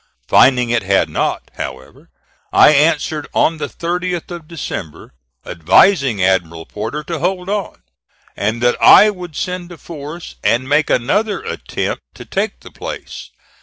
[0.27, 2.09] Finding it had not, however,
[2.51, 5.13] I answered on the 30th of December,
[5.45, 7.83] advising Admiral Porter to hold on,
[8.35, 13.29] and that I would send a force and make another attempt to take the place.